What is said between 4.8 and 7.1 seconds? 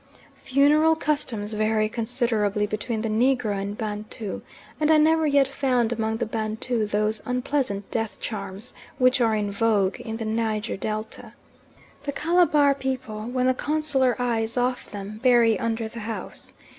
I never yet found among the Bantu